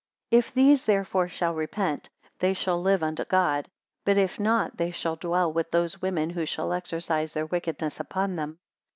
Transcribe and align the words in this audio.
204 0.31 0.39
If 0.49 0.53
these 0.55 0.85
therefore 0.87 1.29
shall 1.29 1.53
repent, 1.53 2.09
they 2.39 2.55
shall 2.55 2.81
live 2.81 3.03
unto 3.03 3.23
God; 3.23 3.67
but 4.03 4.17
if 4.17 4.39
not, 4.39 4.77
they 4.77 4.89
shall 4.89 5.15
dwell 5.15 5.53
with 5.53 5.69
those 5.69 6.01
women, 6.01 6.31
who 6.31 6.43
shall 6.47 6.73
exercise 6.73 7.33
their 7.33 7.45
wickedness 7.45 7.99
upon 7.99 8.35
them. 8.35 8.57